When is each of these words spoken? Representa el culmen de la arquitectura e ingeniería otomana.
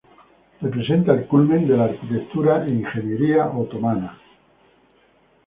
Representa 0.61 1.11
el 1.13 1.19
culmen 1.33 1.67
de 1.71 1.77
la 1.81 1.87
arquitectura 1.89 2.57
e 2.65 2.73
ingeniería 2.79 3.45
otomana. 3.61 4.11